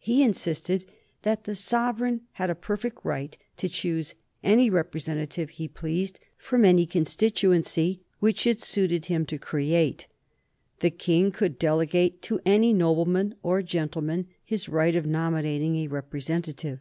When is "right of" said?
14.68-15.06